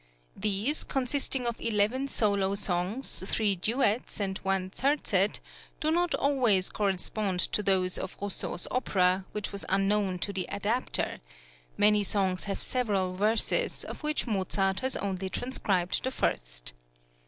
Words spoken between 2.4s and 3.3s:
songs,